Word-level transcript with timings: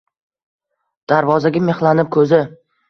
Darvozaga 1.13 1.65
mixlanib 1.71 2.15
ko’zi 2.19 2.43